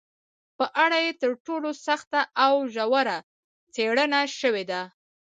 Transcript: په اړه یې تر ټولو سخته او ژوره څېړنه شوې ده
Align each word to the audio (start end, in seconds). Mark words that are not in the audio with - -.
په 0.57 0.65
اړه 0.83 0.97
یې 1.05 1.11
تر 1.21 1.31
ټولو 1.45 1.69
سخته 1.87 2.19
او 2.45 2.53
ژوره 2.73 3.17
څېړنه 3.73 4.21
شوې 4.39 4.63
ده 4.71 4.81